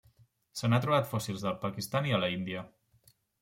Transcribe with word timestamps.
Se 0.61 0.69
n'han 0.71 0.81
trobat 0.85 1.11
fòssils 1.11 1.45
al 1.51 1.61
Pakistan 1.67 2.11
i 2.13 2.17
a 2.17 2.25
l'Índia. 2.27 2.69